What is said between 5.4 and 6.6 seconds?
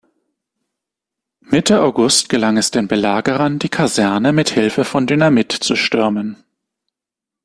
zu stürmen.